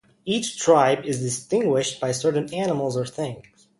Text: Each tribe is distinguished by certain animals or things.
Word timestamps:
Each 0.25 0.57
tribe 0.57 1.05
is 1.05 1.21
distinguished 1.21 1.99
by 2.01 2.11
certain 2.11 2.51
animals 2.51 2.97
or 2.97 3.05
things. 3.05 3.45